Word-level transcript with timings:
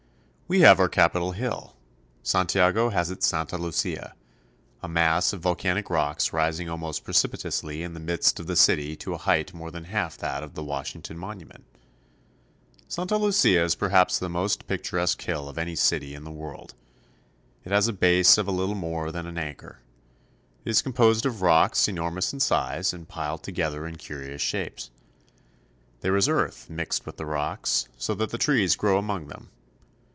We 0.47 0.59
have 0.59 0.81
our 0.81 0.89
Capitol 0.89 1.31
Hill. 1.31 1.77
Santiago 2.23 2.89
has 2.89 3.09
its 3.09 3.25
Santa 3.25 3.57
Lucia 3.57 3.89
(loo 3.89 3.99
se'a), 4.01 4.15
a 4.83 4.87
mass 4.89 5.31
of 5.31 5.39
volcanic 5.39 5.89
rocks 5.89 6.33
rising 6.33 6.67
almost 6.67 7.05
precipitously 7.05 7.81
in 7.81 7.93
the 7.93 8.01
midst 8.01 8.37
of 8.37 8.47
the 8.47 8.57
city 8.57 8.97
to 8.97 9.13
a 9.13 9.17
height 9.17 9.53
more 9.53 9.71
than 9.71 9.85
half 9.85 10.17
that 10.17 10.43
of 10.43 10.53
the 10.53 10.61
Washington 10.65 11.17
Monument. 11.17 11.63
Santa 12.89 13.15
Lucia 13.17 13.63
is 13.63 13.75
perhaps 13.75 14.19
the 14.19 14.27
most 14.27 14.67
picturesque 14.67 15.21
hill 15.21 15.47
of 15.47 15.57
any 15.57 15.73
city 15.73 16.15
of 16.15 16.25
the 16.25 16.31
world. 16.31 16.73
It 17.63 17.71
has 17.71 17.87
a 17.87 17.93
base 17.93 18.37
of 18.37 18.45
a 18.45 18.51
little 18.51 18.75
more 18.75 19.09
than 19.09 19.25
an 19.27 19.37
acre. 19.37 19.79
It 20.65 20.71
is 20.71 20.81
composed 20.81 21.25
of 21.25 21.41
rocks 21.41 21.87
enormous 21.87 22.33
in 22.33 22.41
size 22.41 22.91
and 22.91 23.07
piled 23.07 23.41
together 23.43 23.87
in 23.87 23.95
curious 23.95 24.41
shapes. 24.41 24.91
There 26.01 26.17
is 26.17 26.27
earth 26.27 26.69
mixed 26.69 27.05
with 27.05 27.15
the 27.15 27.25
rocks, 27.25 27.87
so 27.97 28.13
that 28.15 28.37
trees 28.41 28.75
grow 28.75 28.97
among 28.97 29.27
them. 29.27 29.47